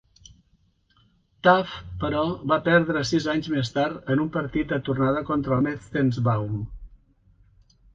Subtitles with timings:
[1.47, 6.63] Taft, però, va perdre sis anys més tard en un partit de tornada contra Metzenbaum.